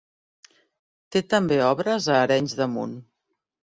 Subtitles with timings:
[1.15, 2.97] Té també obres a Arenys de Munt.